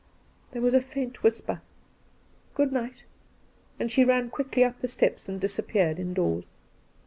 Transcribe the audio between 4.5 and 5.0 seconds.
up the